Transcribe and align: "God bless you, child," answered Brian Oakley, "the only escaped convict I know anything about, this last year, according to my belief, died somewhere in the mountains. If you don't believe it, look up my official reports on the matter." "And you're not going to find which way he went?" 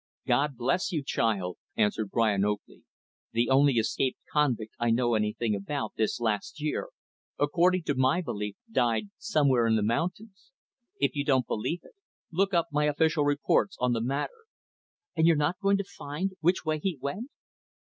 "God 0.25 0.57
bless 0.57 0.91
you, 0.91 1.03
child," 1.03 1.59
answered 1.77 2.09
Brian 2.09 2.43
Oakley, 2.43 2.81
"the 3.33 3.51
only 3.51 3.73
escaped 3.73 4.17
convict 4.33 4.73
I 4.79 4.89
know 4.89 5.13
anything 5.13 5.53
about, 5.53 5.93
this 5.95 6.19
last 6.19 6.59
year, 6.59 6.89
according 7.39 7.83
to 7.83 7.93
my 7.93 8.19
belief, 8.21 8.55
died 8.71 9.11
somewhere 9.19 9.67
in 9.67 9.75
the 9.75 9.83
mountains. 9.83 10.49
If 10.99 11.15
you 11.15 11.23
don't 11.23 11.45
believe 11.45 11.81
it, 11.83 11.93
look 12.31 12.51
up 12.51 12.69
my 12.71 12.85
official 12.85 13.25
reports 13.25 13.77
on 13.79 13.93
the 13.93 14.01
matter." 14.01 14.45
"And 15.15 15.27
you're 15.27 15.35
not 15.35 15.59
going 15.59 15.77
to 15.77 15.83
find 15.83 16.31
which 16.41 16.65
way 16.65 16.79
he 16.79 16.97
went?" 16.99 17.29